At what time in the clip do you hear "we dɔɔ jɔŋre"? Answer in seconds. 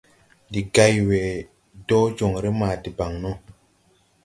1.07-2.49